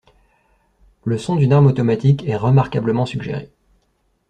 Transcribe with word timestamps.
Le 1.05 1.19
son 1.19 1.35
d'une 1.35 1.53
arme 1.53 1.67
automatique 1.67 2.27
est 2.27 2.35
remarquablement 2.35 3.05
suggéré. 3.05 3.51